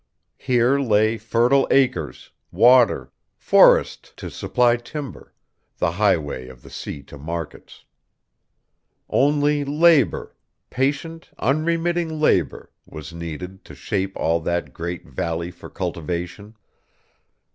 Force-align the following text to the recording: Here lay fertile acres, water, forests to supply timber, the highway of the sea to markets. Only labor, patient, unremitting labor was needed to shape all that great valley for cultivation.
Here 0.39 0.79
lay 0.79 1.19
fertile 1.19 1.67
acres, 1.69 2.31
water, 2.51 3.11
forests 3.37 4.11
to 4.15 4.31
supply 4.31 4.77
timber, 4.77 5.31
the 5.77 5.91
highway 5.91 6.47
of 6.47 6.63
the 6.63 6.71
sea 6.71 7.03
to 7.03 7.19
markets. 7.19 7.85
Only 9.11 9.63
labor, 9.63 10.35
patient, 10.71 11.29
unremitting 11.37 12.19
labor 12.19 12.71
was 12.87 13.13
needed 13.13 13.63
to 13.65 13.75
shape 13.75 14.13
all 14.17 14.39
that 14.39 14.73
great 14.73 15.05
valley 15.07 15.51
for 15.51 15.69
cultivation. 15.69 16.55